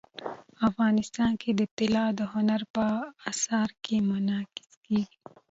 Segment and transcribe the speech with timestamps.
[0.69, 2.85] افغانستان کې طلا د هنر په
[3.31, 5.17] اثار کې منعکس کېږي.